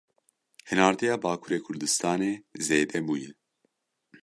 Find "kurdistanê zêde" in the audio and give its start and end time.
1.65-2.99